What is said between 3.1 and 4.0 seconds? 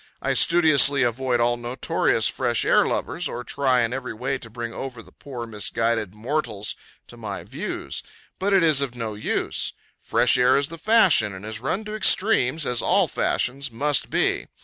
or try in